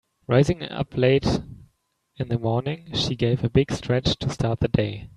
Rising 0.25 0.63
up 0.63 0.97
late 0.97 1.41
in 2.17 2.29
the 2.29 2.39
morning 2.39 2.91
she 2.95 3.15
gave 3.15 3.43
a 3.43 3.51
big 3.51 3.71
stretch 3.71 4.17
to 4.17 4.31
start 4.31 4.59
the 4.61 4.67
day. 4.67 5.09